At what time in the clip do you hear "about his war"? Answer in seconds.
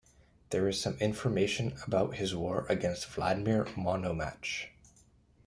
1.85-2.65